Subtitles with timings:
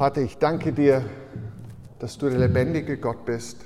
[0.00, 1.04] Vater, ich danke dir,
[1.98, 3.58] dass du der lebendige Gott bist,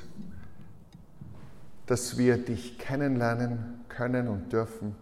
[1.87, 4.97] dass wir dich kennenlernen können und dürfen.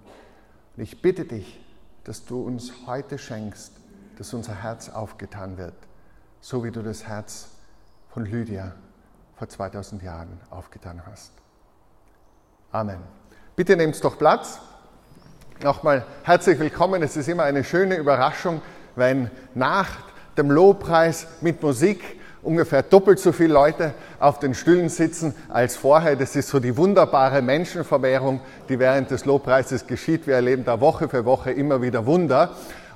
[0.77, 1.59] Und ich bitte dich,
[2.05, 3.73] dass du uns heute schenkst,
[4.19, 5.73] dass unser Herz aufgetan wird,
[6.43, 7.49] so wie du das Herz
[8.11, 8.75] von Lydia
[9.37, 11.33] vor 2000 Jahren aufgetan hast.
[12.73, 12.99] Amen.
[13.57, 14.61] Bitte nehmt doch Platz.
[15.63, 17.03] Nochmal herzlich willkommen.
[17.03, 18.61] Es ist immer eine schöne Überraschung,
[18.97, 22.03] wenn nach dem Lobpreis mit Musik
[22.43, 26.17] ungefähr doppelt so viele Leute auf den Stühlen sitzen als vorher.
[26.17, 30.27] Das ist so die wunderbare Menschenvermehrung, die während des Lobpreises geschieht.
[30.27, 32.51] Wir erleben da Woche für Woche immer wieder Wunder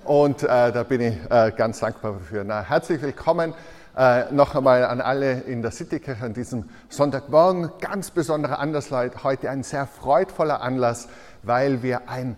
[0.04, 2.44] und äh, da bin ich äh, ganz dankbar dafür.
[2.44, 3.54] Na, herzlich willkommen
[3.96, 7.70] äh, noch einmal an alle in der Citykirche an diesem Sonntagmorgen.
[7.80, 11.08] Ganz besonderer Anlass heute, ein sehr freudvoller Anlass,
[11.42, 12.36] weil wir ein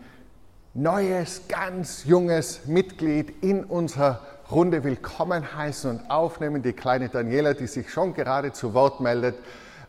[0.75, 6.63] neues, ganz junges Mitglied in unserer Runde willkommen heißen und aufnehmen.
[6.63, 9.37] Die kleine Daniela, die sich schon gerade zu Wort meldet,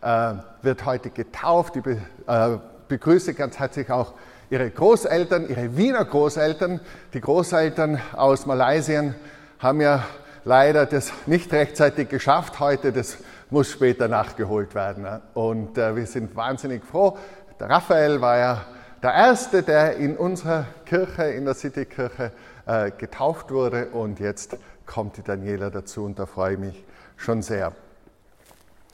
[0.01, 1.77] äh, wird heute getauft.
[1.77, 2.57] Ich äh,
[2.89, 4.11] begrüße ganz herzlich auch
[4.49, 6.81] ihre Großeltern, ihre Wiener Großeltern.
[7.13, 9.13] Die Großeltern aus Malaysia
[9.59, 10.03] haben ja
[10.43, 12.91] leider das nicht rechtzeitig geschafft heute.
[12.91, 13.17] Das
[13.49, 15.07] muss später nachgeholt werden.
[15.35, 17.17] Und äh, wir sind wahnsinnig froh.
[17.61, 18.65] Der Raphael war ja
[19.01, 22.31] der Erste, der in unserer Kirche, in der Citykirche,
[22.65, 27.41] äh, getauft wurde und jetzt kommt die Daniela dazu und da freue ich mich schon
[27.41, 27.73] sehr.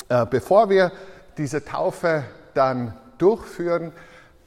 [0.09, 0.91] Äh, bevor wir
[1.37, 3.91] diese Taufe dann durchführen,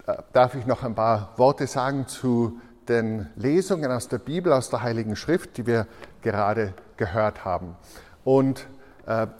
[0.07, 4.71] äh, darf ich noch ein paar Worte sagen zu den Lesungen aus der Bibel, aus
[4.71, 5.87] der Heiligen Schrift, die wir
[6.23, 7.77] gerade gehört haben.
[8.25, 8.67] Und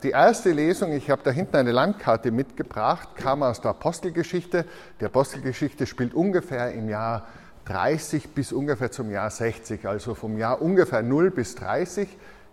[0.03, 4.65] die erste Lesung, ich habe da hinten eine Landkarte mitgebracht, kam aus der Apostelgeschichte.
[4.99, 7.27] Die Apostelgeschichte spielt ungefähr im Jahr
[7.67, 12.09] 30 bis ungefähr zum Jahr 60, also vom Jahr ungefähr 0 bis 30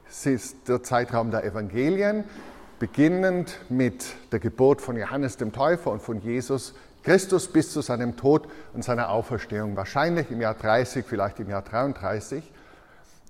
[0.08, 2.26] das ist der Zeitraum der Evangelien,
[2.80, 8.16] beginnend mit der Geburt von Johannes dem Täufer und von Jesus Christus bis zu seinem
[8.16, 12.44] Tod und seiner Auferstehung, wahrscheinlich im Jahr 30, vielleicht im Jahr 33.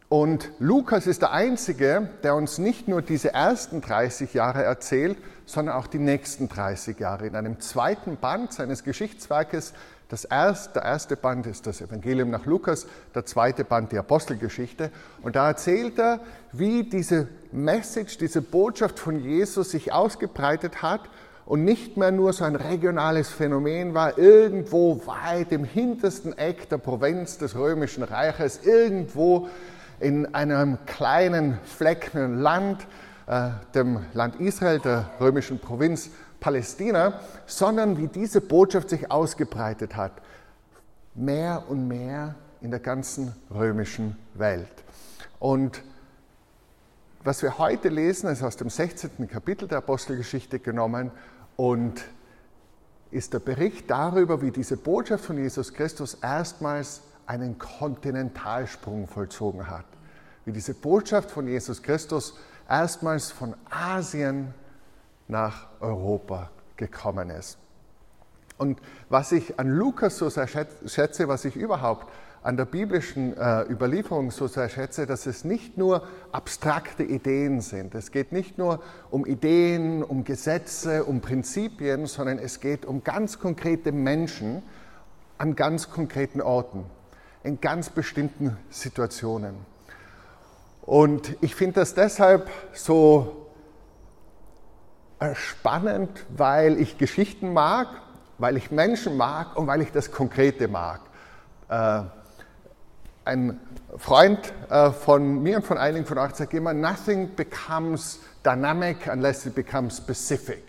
[0.08, 5.76] Und Lukas ist der Einzige, der uns nicht nur diese ersten 30 Jahre erzählt, sondern
[5.76, 7.26] auch die nächsten 30 Jahre.
[7.26, 9.74] In einem zweiten Band seines Geschichtswerkes
[10.08, 14.92] das erste, der erste Band ist das Evangelium nach Lukas, der zweite Band die Apostelgeschichte.
[15.24, 16.20] Und da erzählt er,
[16.52, 21.02] wie diese Message, diese Botschaft von Jesus sich ausgebreitet hat
[21.48, 26.78] und nicht mehr nur so ein regionales Phänomen war, irgendwo weit im hintersten Eck der
[26.78, 29.50] Provinz des römischen Reiches, irgendwo
[30.00, 32.86] in einem kleinen Flecken Land,
[33.28, 40.12] äh, dem Land Israel, der römischen Provinz Palästina, sondern wie diese Botschaft sich ausgebreitet hat.
[41.16, 44.68] Mehr und mehr in der ganzen römischen Welt.
[45.40, 45.82] Und
[47.24, 49.28] was wir heute lesen, ist aus dem 16.
[49.28, 51.10] Kapitel der Apostelgeschichte genommen
[51.56, 52.04] und
[53.12, 59.86] ist der Bericht darüber, wie diese Botschaft von Jesus Christus erstmals einen Kontinentalsprung vollzogen hat.
[60.46, 62.38] Wie diese Botschaft von Jesus Christus
[62.70, 64.54] erstmals von Asien
[65.28, 67.58] nach Europa gekommen ist.
[68.58, 72.08] Und was ich an Lukas so sehr schätze, was ich überhaupt
[72.46, 77.96] an der biblischen äh, Überlieferung so sehr schätze, dass es nicht nur abstrakte Ideen sind.
[77.96, 83.40] Es geht nicht nur um Ideen, um Gesetze, um Prinzipien, sondern es geht um ganz
[83.40, 84.62] konkrete Menschen
[85.40, 86.86] an ganz konkreten Orten,
[87.46, 89.56] in ganz bestimmten Situationen.
[90.82, 93.48] Und ich finde das deshalb so
[95.34, 97.88] spannend, weil ich Geschichten mag,
[98.38, 101.02] weil ich Menschen mag und weil ich das Konkrete mag.
[101.70, 102.02] Äh,
[103.24, 103.60] ein
[103.98, 109.46] Freund äh, von mir und von einigen von euch sagt immer, nothing becomes dynamic unless
[109.46, 110.64] it becomes specific.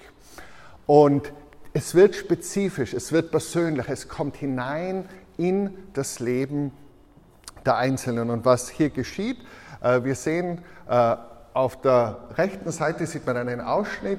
[0.86, 1.32] Und
[1.72, 6.72] es wird spezifisch, es wird persönlich, es kommt hinein in das Leben
[7.64, 8.30] der Einzelnen.
[8.30, 9.38] Und was hier geschieht,
[9.80, 10.62] wir sehen
[11.56, 14.18] auf der rechten Seite sieht man einen Ausschnitt.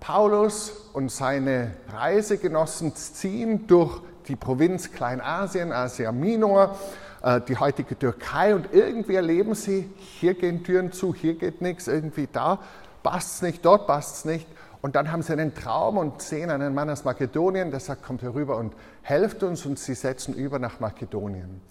[0.00, 6.76] Paulus und seine Reisegenossen ziehen durch die Provinz Kleinasien, Asia Minor,
[7.22, 11.86] äh, die heutige Türkei und irgendwie erleben sie, hier gehen Türen zu, hier geht nichts,
[11.86, 12.58] irgendwie da
[13.04, 14.46] passt es nicht, dort passt es nicht.
[14.82, 18.22] Und dann haben sie einen Traum und sehen einen Mann aus Makedonien, der sagt, kommt
[18.22, 21.62] herüber und helft uns und sie setzen über nach Makedonien.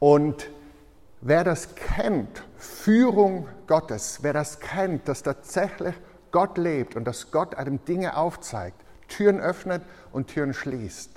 [0.00, 0.50] Und
[1.22, 5.94] Wer das kennt, Führung Gottes, wer das kennt, dass tatsächlich
[6.30, 9.82] Gott lebt und dass Gott einem Dinge aufzeigt, Türen öffnet
[10.12, 11.10] und Türen schließt,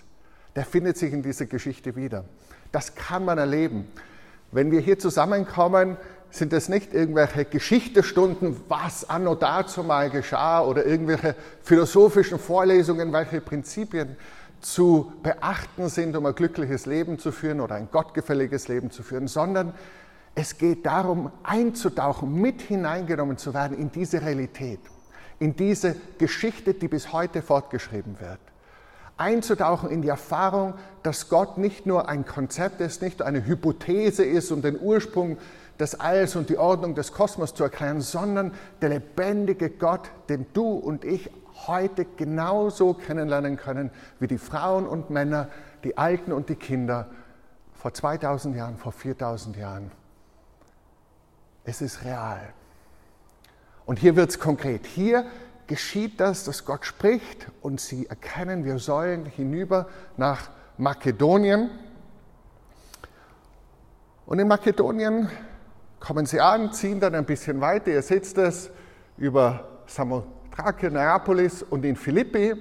[0.58, 2.26] der findet sich in dieser Geschichte wieder.
[2.74, 3.88] Das kann man erleben.
[4.52, 5.96] Wenn wir hier zusammenkommen,
[6.34, 13.40] sind es nicht irgendwelche Geschichtestunden, was anno dazu mal geschah oder irgendwelche philosophischen Vorlesungen, welche
[13.40, 14.18] Prinzipien
[14.60, 19.28] zu beachten sind, um ein glückliches Leben zu führen oder ein gottgefälliges Leben zu führen,
[19.28, 19.76] sondern
[20.34, 24.80] es geht darum, einzutauchen, mit hineingenommen zu werden in diese Realität,
[25.38, 28.40] in diese Geschichte, die bis heute fortgeschrieben wird.
[29.18, 34.52] Einzutauchen in die Erfahrung, dass Gott nicht nur ein Konzept ist, nicht eine Hypothese ist,
[34.52, 35.38] um den Ursprung
[35.84, 40.72] des Alls und die Ordnung des Kosmos zu erklären, sondern der lebendige Gott, den du
[40.72, 41.30] und ich
[41.68, 45.50] heute genauso kennenlernen können wie die Frauen und Männer,
[45.84, 47.10] die Alten und die Kinder
[47.74, 49.92] vor 2000 Jahren, vor 4000 Jahren.
[51.66, 52.54] Es ist real.
[53.86, 54.86] Und hier wird es konkret.
[54.86, 55.26] Hier
[55.68, 61.70] geschieht das, dass Gott spricht und sie erkennen, wir sollen hinüber nach Makedonien.
[64.26, 65.30] Und in Makedonien
[66.04, 67.92] kommen sie an, ziehen dann ein bisschen weiter.
[67.92, 68.70] Ihr seht es
[69.18, 72.56] über Samothrake, Neapolis und in Philippi,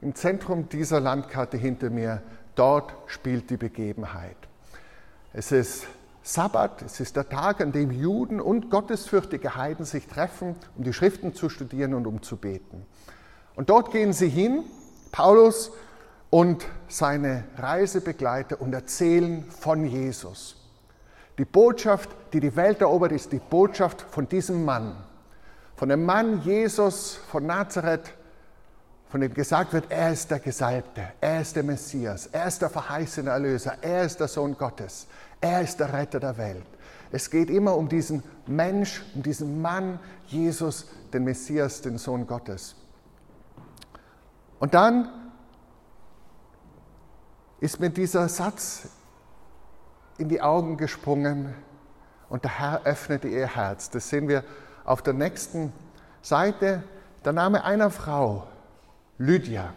[0.00, 2.22] im Zentrum dieser Landkarte hinter mir.
[2.54, 4.38] Dort spielt die Begebenheit.
[5.34, 5.86] Es ist
[6.22, 10.94] Sabbat, es ist der Tag, an dem Juden und gottesfürchtige Heiden sich treffen, um die
[10.94, 12.86] Schriften zu studieren und um zu beten.
[13.56, 14.64] Und dort gehen sie hin,
[15.12, 15.70] Paulus
[16.30, 20.65] und seine Reisebegleiter, und erzählen von Jesus.
[21.38, 24.96] Die Botschaft, die die Welt erobert, ist die Botschaft von diesem Mann.
[25.76, 28.10] Von dem Mann Jesus von Nazareth,
[29.08, 32.70] von dem gesagt wird, er ist der Gesalbte, er ist der Messias, er ist der
[32.70, 35.06] verheißene Erlöser, er ist der Sohn Gottes,
[35.40, 36.66] er ist der Retter der Welt.
[37.12, 42.74] Es geht immer um diesen Mensch, um diesen Mann, Jesus, den Messias, den Sohn Gottes.
[44.58, 45.08] Und dann
[47.60, 48.88] ist mir dieser Satz
[50.18, 51.54] in die Augen gesprungen
[52.28, 53.90] und der Herr öffnete ihr Herz.
[53.90, 54.44] Das sehen wir
[54.84, 55.72] auf der nächsten
[56.22, 56.82] Seite.
[57.24, 58.46] Der Name einer Frau,
[59.18, 59.72] Lydia.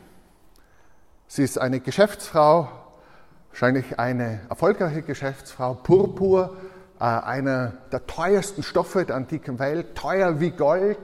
[1.28, 2.70] Sie ist eine Geschäftsfrau,
[3.50, 6.58] wahrscheinlich eine erfolgreiche Geschäftsfrau, Purpur,
[7.00, 10.98] äh, einer der teuersten Stoffe der antiken Welt, teuer wie Gold.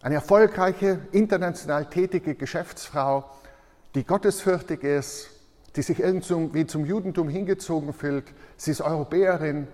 [0.00, 3.24] Eine erfolgreiche, international tätige Geschäftsfrau,
[3.94, 5.30] die gottesfürchtig ist,
[5.76, 8.24] die sich irgendwie zum Judentum hingezogen fühlt.
[8.56, 9.68] Sie ist Europäerin.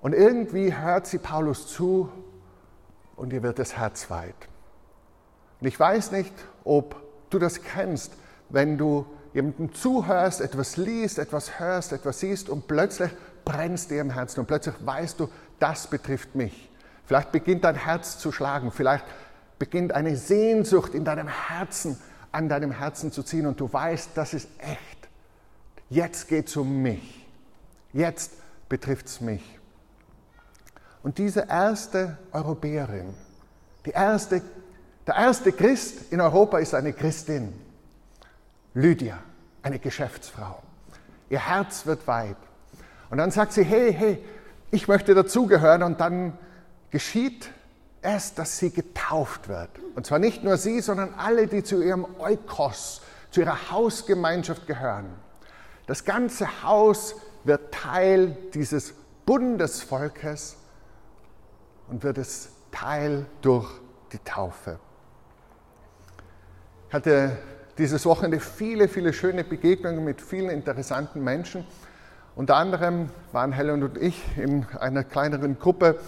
[0.00, 2.10] Und irgendwie hört sie Paulus zu
[3.16, 4.34] und ihr wird das Herz weit.
[5.60, 6.34] Und ich weiß nicht,
[6.64, 6.96] ob
[7.30, 8.12] du das kennst,
[8.50, 13.10] wenn du jemandem zuhörst, etwas liest, etwas hörst, etwas siehst und plötzlich
[13.44, 15.28] brennst dir im Herzen und plötzlich weißt du,
[15.58, 16.70] das betrifft mich.
[17.06, 19.04] Vielleicht beginnt dein Herz zu schlagen, vielleicht
[19.58, 21.98] beginnt eine Sehnsucht in deinem Herzen
[22.34, 25.08] an deinem Herzen zu ziehen und du weißt, das ist echt.
[25.88, 27.26] Jetzt geht es um mich.
[27.92, 28.32] Jetzt
[28.68, 29.42] betrifft es mich.
[31.02, 33.14] Und diese erste Europäerin,
[33.86, 34.42] die erste,
[35.06, 37.52] der erste Christ in Europa ist eine Christin,
[38.72, 39.18] Lydia,
[39.62, 40.60] eine Geschäftsfrau.
[41.30, 42.36] Ihr Herz wird weit.
[43.10, 44.24] Und dann sagt sie, hey, hey,
[44.72, 45.84] ich möchte dazugehören.
[45.84, 46.36] Und dann
[46.90, 47.50] geschieht
[48.04, 49.70] es, dass sie getauft wird.
[49.94, 55.06] Und zwar nicht nur sie, sondern alle, die zu ihrem Eukos, zu ihrer Hausgemeinschaft gehören.
[55.86, 58.94] Das ganze Haus wird Teil dieses
[59.26, 60.56] Bundesvolkes
[61.88, 63.68] und wird es Teil durch
[64.12, 64.78] die Taufe.
[66.88, 67.36] Ich hatte
[67.78, 71.66] dieses Wochenende viele, viele schöne Begegnungen mit vielen interessanten Menschen.
[72.36, 75.98] Unter anderem waren Helen und ich in einer kleineren Gruppe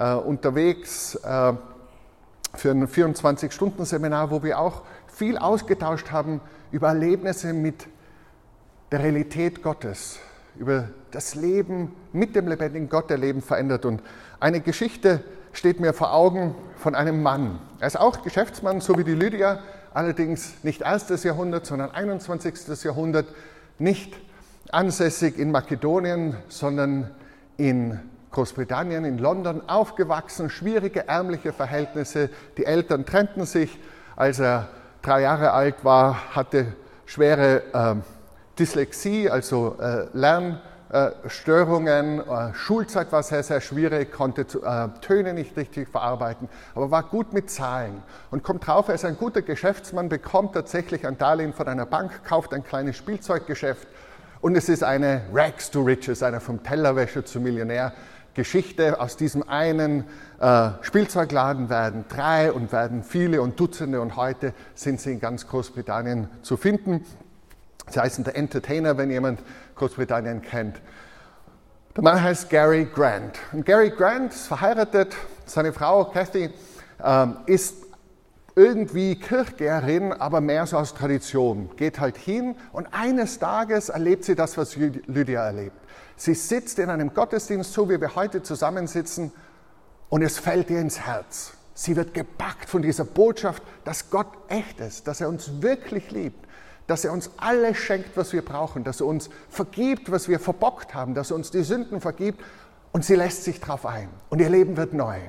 [0.00, 1.52] äh, unterwegs äh,
[2.54, 6.40] für ein 24-Stunden-Seminar, wo wir auch viel ausgetauscht haben
[6.72, 7.86] über Erlebnisse mit
[8.90, 10.18] der Realität Gottes,
[10.58, 13.84] über das Leben mit dem lebendigen Gott, der Leben verändert.
[13.84, 14.02] Und
[14.40, 17.60] eine Geschichte steht mir vor Augen von einem Mann.
[17.78, 19.60] Er ist auch Geschäftsmann, so wie die Lydia,
[19.92, 22.82] allerdings nicht erstes Jahrhundert, sondern 21.
[22.82, 23.26] Jahrhundert,
[23.78, 24.16] nicht
[24.72, 27.10] ansässig in Makedonien, sondern
[27.56, 32.30] in Großbritannien, in London aufgewachsen, schwierige ärmliche Verhältnisse.
[32.56, 33.78] Die Eltern trennten sich.
[34.16, 34.68] Als er
[35.02, 36.74] drei Jahre alt war, hatte
[37.06, 37.94] schwere äh,
[38.58, 42.20] Dyslexie, also äh, Lernstörungen.
[42.20, 47.32] Äh, Schulzeit war sehr, sehr schwierig, konnte äh, Töne nicht richtig verarbeiten, aber war gut
[47.32, 48.02] mit Zahlen.
[48.30, 52.24] Und kommt drauf, er ist ein guter Geschäftsmann, bekommt tatsächlich ein Darlehen von einer Bank,
[52.24, 53.88] kauft ein kleines Spielzeuggeschäft.
[54.40, 57.92] Und es ist eine Rags to Riches, einer vom Tellerwäscher zum Millionär
[58.40, 58.98] Geschichte.
[58.98, 60.04] Aus diesem einen
[60.40, 65.46] äh, Spielzeugladen werden drei und werden viele und Dutzende und heute sind sie in ganz
[65.46, 67.04] Großbritannien zu finden.
[67.90, 69.42] Sie heißen der Entertainer, wenn jemand
[69.74, 70.80] Großbritannien kennt.
[71.94, 73.38] Der Mann heißt Gary Grant.
[73.52, 76.48] Und Gary Grant ist verheiratet, seine Frau Kathy
[77.04, 77.74] ähm, ist
[78.56, 81.68] irgendwie Kirchgärin, aber mehr so aus Tradition.
[81.76, 85.76] Geht halt hin und eines Tages erlebt sie das, was Lydia erlebt.
[86.20, 89.32] Sie sitzt in einem Gottesdienst, so wie wir heute zusammensitzen,
[90.10, 91.54] und es fällt ihr ins Herz.
[91.72, 96.46] Sie wird gepackt von dieser Botschaft, dass Gott echt ist, dass er uns wirklich liebt,
[96.86, 100.94] dass er uns alles schenkt, was wir brauchen, dass er uns vergibt, was wir verbockt
[100.94, 102.44] haben, dass er uns die Sünden vergibt
[102.92, 105.20] und sie lässt sich darauf ein und ihr Leben wird neu.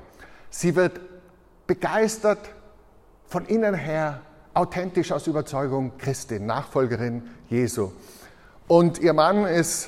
[0.50, 1.00] Sie wird
[1.68, 2.50] begeistert
[3.28, 4.20] von innen her,
[4.54, 7.94] authentisch aus Überzeugung Christin, Nachfolgerin Jesu.
[8.68, 9.88] Und ihr Mann ist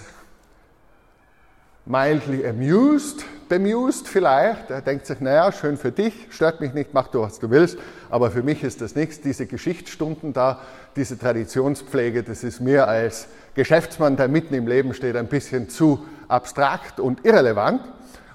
[1.86, 4.70] mildly amused, bemused vielleicht.
[4.70, 7.78] Er denkt sich, naja, schön für dich, stört mich nicht, mach du, was du willst,
[8.10, 9.22] aber für mich ist das nichts.
[9.22, 10.62] Diese Geschichtsstunden da,
[10.96, 16.06] diese Traditionspflege, das ist mir als Geschäftsmann, der mitten im Leben steht, ein bisschen zu
[16.28, 17.82] abstrakt und irrelevant.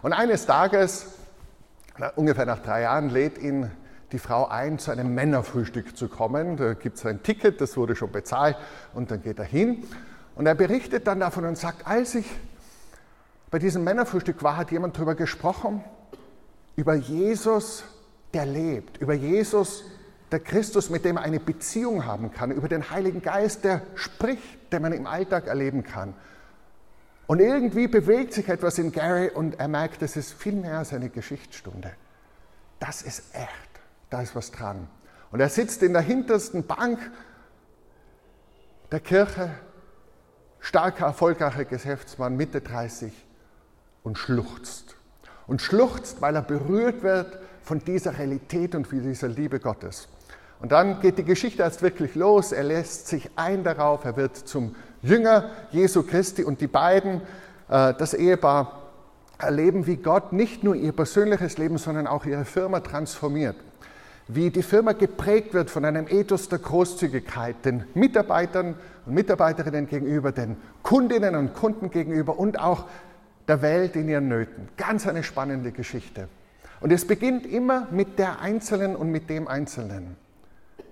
[0.03, 1.07] Und eines Tages,
[2.17, 3.71] ungefähr nach drei Jahren, lädt ihn
[4.13, 6.57] die Frau ein, zu einem Männerfrühstück zu kommen.
[6.57, 8.57] Da gibt es ein Ticket, das wurde schon bezahlt
[8.95, 9.85] und dann geht er hin.
[10.35, 12.27] Und er berichtet dann davon und sagt, als ich
[13.51, 15.83] bei diesem Männerfrühstück war, hat jemand darüber gesprochen,
[16.77, 17.85] über Jesus,
[18.35, 19.85] der lebt, über Jesus,
[20.31, 24.73] der Christus, mit dem er eine Beziehung haben kann, über den Heiligen Geist, der spricht,
[24.73, 26.15] den man im Alltag erleben kann.
[27.27, 30.93] Und irgendwie bewegt sich etwas in Gary und er merkt, das ist viel mehr als
[30.93, 31.93] eine Geschichtsstunde.
[32.79, 33.49] Das ist echt,
[34.11, 34.89] da ist was dran.
[35.31, 36.99] Und er sitzt in der hintersten Bank
[38.93, 39.51] der Kirche,
[40.61, 43.13] starker, erfolgreicher Geschäftsmann, Mitte 30
[44.09, 44.97] und schluchzt.
[45.47, 50.09] Und schluchzt, weil er berührt wird von dieser Realität und von dieser Liebe Gottes.
[50.61, 52.53] Und dann geht die Geschichte erst wirklich los.
[52.53, 57.21] Er lässt sich ein darauf, er wird zum Jünger Jesu Christi und die beiden,
[57.69, 58.89] äh, das Ehepaar,
[59.39, 63.57] erleben, wie Gott nicht nur ihr persönliches Leben, sondern auch ihre Firma transformiert.
[64.27, 68.75] Wie die Firma geprägt wird von einem Ethos der Großzügigkeit den Mitarbeitern
[69.07, 72.87] und Mitarbeiterinnen gegenüber, den Kundinnen und Kunden gegenüber und auch
[73.49, 74.69] der Welt in ihren Nöten.
[74.77, 76.29] Ganz eine spannende Geschichte.
[76.81, 80.17] Und es beginnt immer mit der Einzelnen und mit dem Einzelnen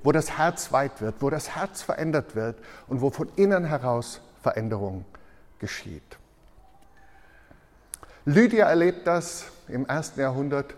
[0.06, 4.20] wo das Herz weit wird, wo das Herz verändert wird und wo von innen heraus
[4.40, 5.04] Veränderung
[5.58, 6.16] geschieht.
[8.25, 10.75] Lydia erlebt das im ersten Jahrhundert.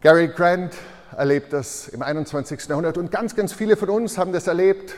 [0.00, 0.74] Gary Grant
[1.14, 2.66] erlebt das im 21.
[2.66, 4.94] Jahrhundert und ganz, ganz viele von uns haben das erlebt.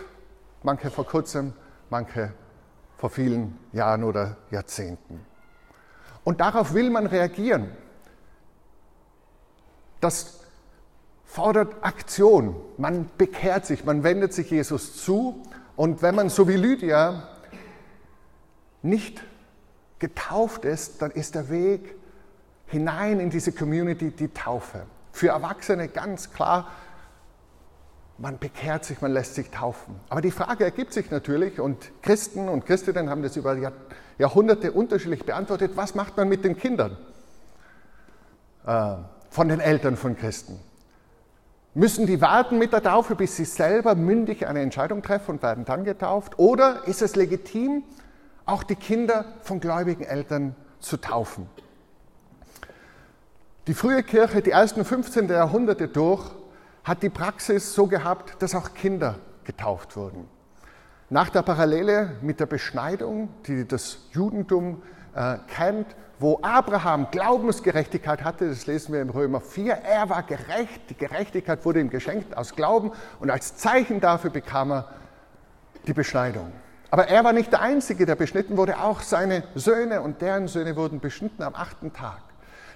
[0.62, 1.52] Manche vor kurzem,
[1.90, 2.32] manche
[2.96, 5.20] vor vielen Jahren oder Jahrzehnten.
[6.24, 7.70] Und darauf will man reagieren.
[10.00, 10.40] Das
[11.24, 12.56] fordert Aktion.
[12.78, 15.42] Man bekehrt sich, man wendet sich Jesus zu.
[15.76, 17.28] Und wenn man so wie Lydia
[18.82, 19.22] nicht
[19.98, 21.94] getauft ist, dann ist der Weg
[22.66, 24.82] hinein in diese Community die Taufe.
[25.12, 26.70] Für Erwachsene ganz klar,
[28.18, 29.94] man bekehrt sich, man lässt sich taufen.
[30.08, 33.56] Aber die Frage ergibt sich natürlich, und Christen und Christinnen haben das über
[34.18, 36.96] Jahrhunderte unterschiedlich beantwortet, was macht man mit den Kindern
[38.66, 38.94] äh,
[39.28, 40.58] von den Eltern von Christen?
[41.74, 45.66] Müssen die warten mit der Taufe, bis sie selber mündig eine Entscheidung treffen und werden
[45.66, 46.38] dann getauft?
[46.38, 47.84] Oder ist es legitim,
[48.46, 51.50] auch die Kinder von gläubigen Eltern zu taufen?
[53.66, 56.30] Die frühe Kirche, die ersten 15 Jahrhunderte durch,
[56.86, 60.28] hat die Praxis so gehabt, dass auch Kinder getauft wurden.
[61.10, 64.82] Nach der Parallele mit der Beschneidung, die das Judentum
[65.14, 65.86] äh, kennt,
[66.20, 71.64] wo Abraham Glaubensgerechtigkeit hatte, das lesen wir in Römer 4, er war gerecht, die Gerechtigkeit
[71.64, 74.88] wurde ihm geschenkt aus Glauben und als Zeichen dafür bekam er
[75.88, 76.52] die Beschneidung.
[76.92, 80.76] Aber er war nicht der Einzige, der beschnitten wurde, auch seine Söhne und deren Söhne
[80.76, 82.20] wurden beschnitten am achten Tag.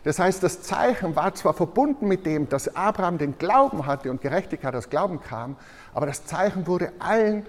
[0.05, 4.23] Das heißt, das Zeichen war zwar verbunden mit dem, dass Abraham den Glauben hatte und
[4.23, 5.57] Gerechtigkeit aus Glauben kam,
[5.93, 7.45] aber das Zeichen wurde allen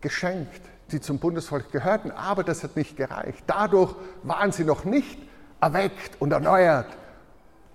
[0.00, 0.60] geschenkt,
[0.92, 3.44] die zum Bundesvolk gehörten, aber das hat nicht gereicht.
[3.46, 5.18] Dadurch waren sie noch nicht
[5.60, 6.86] erweckt und erneuert,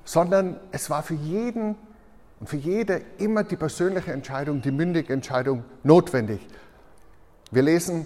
[0.04, 1.76] sondern es war für jeden
[2.40, 6.40] und für jede immer die persönliche Entscheidung, die mündige Entscheidung notwendig.
[7.52, 8.06] Wir lesen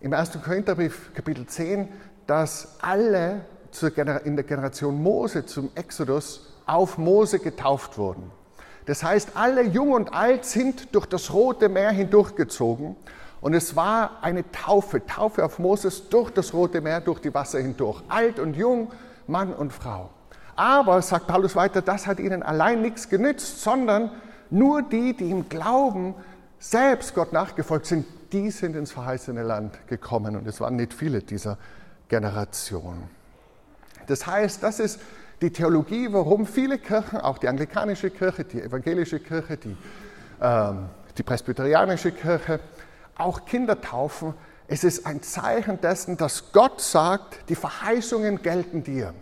[0.00, 0.38] im 1.
[0.42, 1.88] Korintherbrief Kapitel 10,
[2.28, 3.44] dass alle
[3.82, 8.30] in der Generation Mose zum Exodus auf Mose getauft wurden.
[8.86, 12.96] Das heißt, alle jung und alt sind durch das Rote Meer hindurchgezogen
[13.44, 17.60] und es war eine Taufe, Taufe auf Moses durch das Rote Meer, durch die Wasser
[17.60, 18.02] hindurch.
[18.08, 18.90] Alt und jung,
[19.26, 20.08] Mann und Frau.
[20.56, 24.10] Aber, sagt Paulus weiter, das hat ihnen allein nichts genützt, sondern
[24.48, 26.14] nur die, die im Glauben
[26.58, 30.36] selbst Gott nachgefolgt sind, die sind ins verheißene Land gekommen.
[30.36, 31.58] Und es waren nicht viele dieser
[32.08, 33.10] Generation.
[34.06, 35.00] Das heißt, das ist
[35.40, 39.76] die Theologie, warum viele Kirchen, auch die anglikanische Kirche, die evangelische Kirche, die,
[40.40, 42.60] ähm, die presbyterianische Kirche,
[43.16, 44.34] auch Kinder taufen.
[44.66, 49.12] Es ist ein Zeichen dessen, dass Gott sagt, die Verheißungen gelten dir.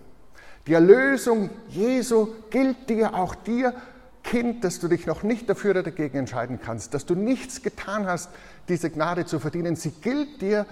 [0.66, 3.74] Die Erlösung Jesu gilt dir, auch dir,
[4.22, 8.06] Kind, dass du dich noch nicht dafür oder dagegen entscheiden kannst, dass du nichts getan
[8.06, 8.30] hast,
[8.68, 9.74] diese Gnade zu verdienen.
[9.74, 10.64] Sie gilt dir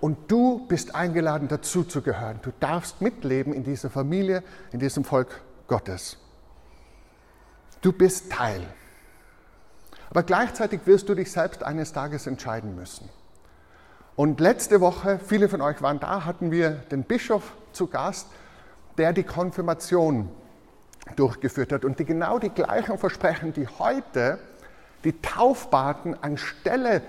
[0.00, 2.40] und du bist eingeladen, dazu zu gehören.
[2.42, 4.42] Du darfst mitleben in dieser Familie,
[4.72, 6.16] in diesem Volk Gottes.
[7.80, 8.62] Du bist Teil.
[10.08, 13.08] Aber gleichzeitig wirst du dich selbst eines Tages entscheiden müssen.
[14.16, 18.26] Und letzte Woche, viele von euch waren da, hatten wir den Bischof zu Gast,
[18.98, 20.28] der die Konfirmation
[21.16, 24.38] durchgeführt hat und die genau die gleichen Versprechen, die heute
[25.04, 27.02] die Taufbaten anstelle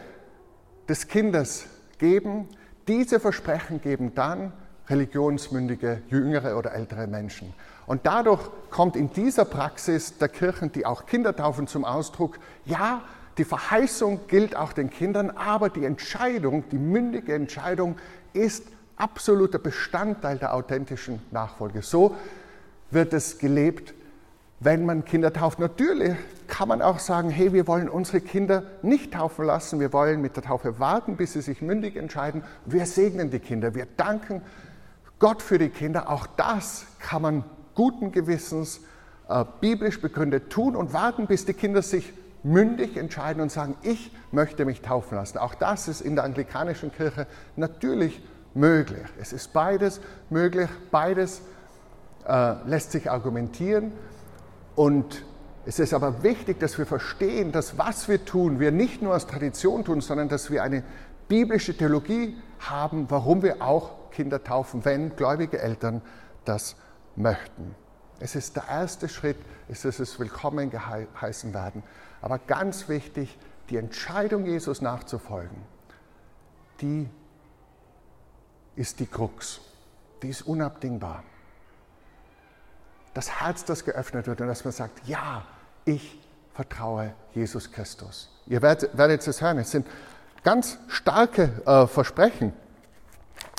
[0.87, 1.65] des Kindes
[1.97, 2.47] geben,
[2.87, 4.53] diese Versprechen geben dann
[4.87, 7.53] religionsmündige, jüngere oder ältere Menschen.
[7.85, 13.01] Und dadurch kommt in dieser Praxis der Kirchen, die auch Kinder taufen, zum Ausdruck, ja,
[13.37, 17.97] die Verheißung gilt auch den Kindern, aber die Entscheidung, die mündige Entscheidung
[18.33, 18.65] ist
[18.97, 21.81] absoluter Bestandteil der authentischen Nachfolge.
[21.81, 22.15] So
[22.91, 23.93] wird es gelebt,
[24.61, 25.59] wenn man Kinder tauft.
[25.59, 26.15] Natürlich
[26.47, 30.35] kann man auch sagen, hey, wir wollen unsere Kinder nicht taufen lassen, wir wollen mit
[30.35, 32.43] der Taufe warten, bis sie sich mündig entscheiden.
[32.65, 34.41] Wir segnen die Kinder, wir danken
[35.17, 36.09] Gott für die Kinder.
[36.09, 38.81] Auch das kann man guten Gewissens
[39.27, 42.13] äh, biblisch begründet tun und warten, bis die Kinder sich
[42.43, 45.39] mündig entscheiden und sagen, ich möchte mich taufen lassen.
[45.39, 47.25] Auch das ist in der anglikanischen Kirche
[47.55, 48.21] natürlich
[48.53, 49.07] möglich.
[49.19, 51.41] Es ist beides möglich, beides
[52.27, 53.91] äh, lässt sich argumentieren.
[54.75, 55.23] Und
[55.65, 59.27] es ist aber wichtig, dass wir verstehen, dass was wir tun, wir nicht nur aus
[59.27, 60.83] Tradition tun, sondern dass wir eine
[61.27, 66.01] biblische Theologie haben, warum wir auch Kinder taufen, wenn gläubige Eltern
[66.45, 66.75] das
[67.15, 67.75] möchten.
[68.19, 69.37] Es ist der erste Schritt,
[69.67, 71.83] ist, dass es willkommen geheißen werden.
[72.21, 73.37] Aber ganz wichtig,
[73.69, 75.57] die Entscheidung, Jesus nachzufolgen,
[76.81, 77.09] die
[78.75, 79.61] ist die Krux.
[80.21, 81.23] Die ist unabdingbar
[83.13, 85.43] das Herz, das geöffnet wird und dass man sagt, ja,
[85.85, 86.19] ich
[86.53, 88.29] vertraue Jesus Christus.
[88.47, 89.87] Ihr werdet, werdet es hören, es sind
[90.43, 92.53] ganz starke äh, Versprechen,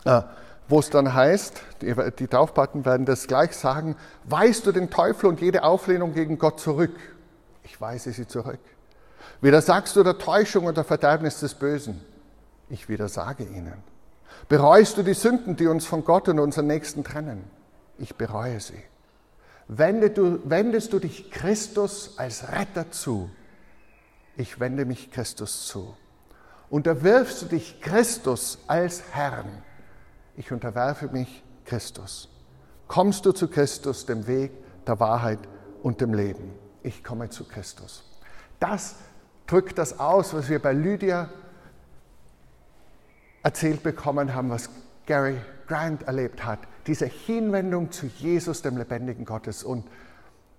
[0.05, 0.23] äh,
[0.69, 5.27] wo es dann heißt, die, die Taufpaten werden das gleich sagen, weist du den Teufel
[5.27, 6.95] und jede Auflehnung gegen Gott zurück?
[7.65, 8.61] Ich weise sie zurück.
[9.41, 12.01] Wieder sagst du der Täuschung und der Verderbnis des Bösen?
[12.69, 13.83] Ich widersage ihnen.
[14.49, 17.45] Bereust du die Sünden, die uns von Gott und unseren Nächsten trennen?
[17.99, 18.83] Ich bereue sie
[19.69, 23.31] wendest du, wendest du dich Christus als Retter zu.
[24.37, 25.97] Ich wende mich Christus zu.
[26.71, 29.63] Unterwirfst du dich Christus als Herrn.
[30.37, 32.29] Ich unterwerfe mich Christus.
[32.89, 34.53] Kommst du zu Christus, dem Weg
[34.87, 35.39] der Wahrheit
[35.83, 36.53] und dem Leben.
[36.83, 38.03] Ich komme zu Christus.
[38.59, 38.97] Das
[39.47, 41.29] drückt das aus, was wir bei Lydia
[43.43, 44.71] erzählt bekommen haben, was
[45.07, 49.63] Gary Grant erlebt hat diese Hinwendung zu Jesus, dem lebendigen Gottes.
[49.63, 49.85] Und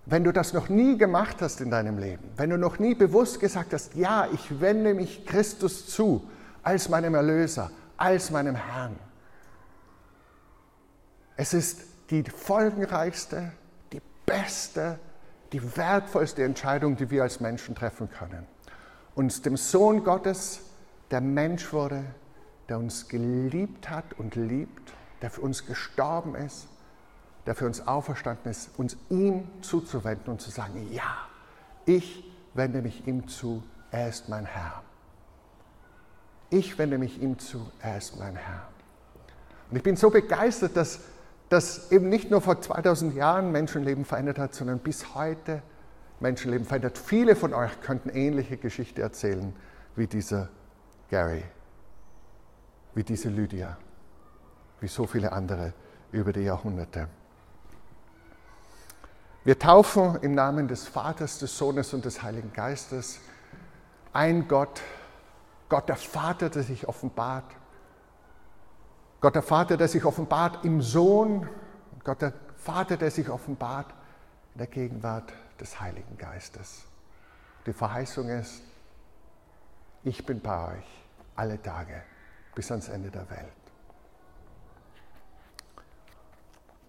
[0.06, 3.40] wenn du das noch nie gemacht hast in deinem Leben, wenn du noch nie bewusst
[3.40, 6.28] gesagt hast, ja, ich wende mich Christus zu
[6.62, 8.96] als meinem Erlöser, als meinem Herrn.
[11.36, 13.52] Es ist die folgenreichste,
[13.92, 14.98] die beste,
[15.52, 18.46] die wertvollste Entscheidung, die wir als Menschen treffen können.
[19.14, 20.60] Uns dem Sohn Gottes,
[21.10, 22.04] der Mensch wurde,
[22.68, 24.92] der uns geliebt hat und liebt
[25.24, 26.68] der für uns gestorben ist,
[27.46, 31.16] der für uns auferstanden ist, uns ihm zuzuwenden und zu sagen, ja,
[31.86, 34.82] ich wende mich ihm zu, er ist mein Herr.
[36.50, 38.68] Ich wende mich ihm zu, er ist mein Herr.
[39.70, 41.00] Und ich bin so begeistert, dass
[41.48, 45.62] das eben nicht nur vor 2000 Jahren Menschenleben verändert hat, sondern bis heute
[46.20, 46.98] Menschenleben verändert.
[46.98, 49.56] Viele von euch könnten ähnliche Geschichte erzählen
[49.96, 50.50] wie dieser
[51.08, 51.44] Gary,
[52.94, 53.78] wie diese Lydia
[54.84, 55.72] wie so viele andere
[56.12, 57.08] über die Jahrhunderte.
[59.42, 63.18] Wir taufen im Namen des Vaters, des Sohnes und des Heiligen Geistes
[64.12, 64.82] ein Gott,
[65.70, 67.46] Gott der Vater, der sich offenbart,
[69.22, 71.48] Gott der Vater, der sich offenbart im Sohn,
[72.04, 73.90] Gott der Vater, der sich offenbart
[74.52, 76.84] in der Gegenwart des Heiligen Geistes.
[77.64, 78.60] Die Verheißung ist,
[80.02, 81.04] ich bin bei euch
[81.36, 82.02] alle Tage
[82.54, 83.63] bis ans Ende der Welt.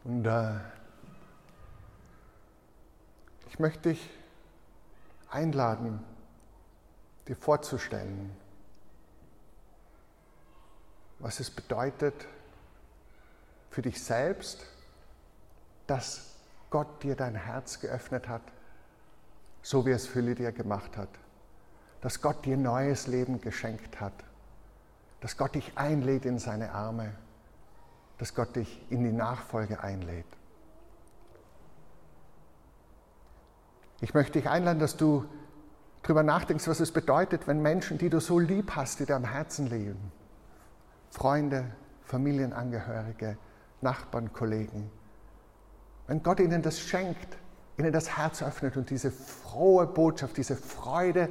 [0.06, 0.54] Und äh,
[3.50, 4.10] ich möchte dich
[5.32, 6.00] einladen,
[7.28, 8.32] dir vorzustellen,
[11.18, 12.28] was es bedeutet,
[13.72, 14.66] für dich selbst,
[15.88, 16.36] dass
[16.70, 18.44] Gott dir dein Herz geöffnet hat,
[19.64, 21.10] so wie es Fülle dir gemacht hat.
[22.02, 24.14] Dass Gott dir neues Leben geschenkt hat.
[25.20, 27.16] Dass Gott dich einlädt in seine Arme.
[28.18, 30.26] Dass Gott dich in die Nachfolge einlädt.
[34.02, 35.26] Ich möchte dich einladen, dass du
[36.04, 39.24] darüber nachdenkst, was es bedeutet, wenn Menschen, die du so lieb hast, die dir am
[39.24, 40.12] Herzen leben,
[41.10, 41.72] Freunde,
[42.04, 43.38] Familienangehörige,
[43.82, 44.92] Nachbarn, Kollegen,
[46.08, 47.38] wenn Gott ihnen das schenkt,
[47.78, 51.30] ihnen das Herz öffnet und diese frohe Botschaft, diese Freude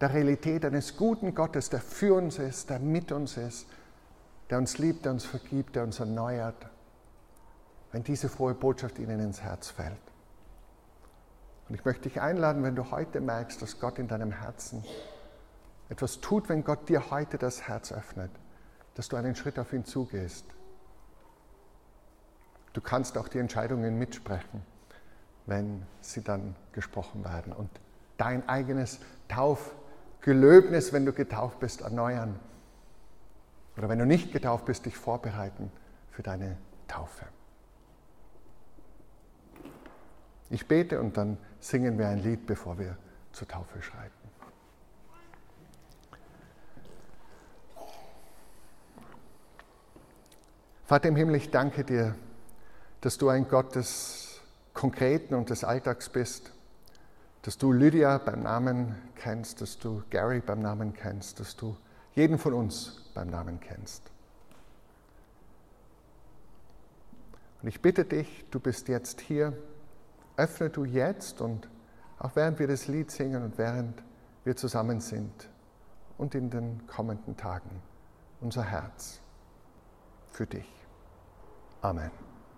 [0.00, 3.66] der Realität eines guten Gottes, der für uns ist, der mit uns ist,
[4.50, 6.66] der uns liebt, der uns vergibt, der uns erneuert,
[7.92, 10.00] wenn diese frohe Botschaft ihnen ins Herz fällt.
[11.68, 14.84] Und ich möchte dich einladen, wenn du heute merkst, dass Gott in deinem Herzen
[15.88, 18.30] etwas tut, wenn Gott dir heute das Herz öffnet,
[18.94, 20.44] dass du einen Schritt auf ihn zugehst.
[22.72, 24.62] Du kannst auch die Entscheidungen mitsprechen,
[25.46, 27.70] wenn sie dann gesprochen werden und
[28.16, 32.38] dein eigenes Taufgelöbnis, wenn du getauft bist, erneuern.
[33.76, 35.70] Oder wenn du nicht getauft bist, dich vorbereiten
[36.10, 36.56] für deine
[36.88, 37.26] Taufe.
[40.48, 42.96] Ich bete und dann singen wir ein Lied, bevor wir
[43.32, 44.14] zur Taufe schreiten.
[50.84, 52.14] Vater im Himmel, ich danke dir,
[53.00, 54.40] dass du ein Gott des
[54.72, 56.52] Konkreten und des Alltags bist,
[57.42, 61.76] dass du Lydia beim Namen kennst, dass du Gary beim Namen kennst, dass du
[62.16, 64.02] jeden von uns beim Namen kennst.
[67.62, 69.56] Und ich bitte dich, du bist jetzt hier
[70.36, 71.68] öffne du jetzt und
[72.18, 74.02] auch während wir das Lied singen und während
[74.44, 75.48] wir zusammen sind
[76.18, 77.82] und in den kommenden Tagen
[78.40, 79.20] unser Herz
[80.30, 80.68] für dich.
[81.82, 82.25] Amen.